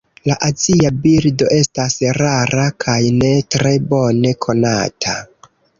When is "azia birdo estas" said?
0.45-1.97